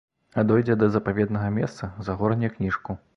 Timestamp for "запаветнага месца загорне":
0.95-2.51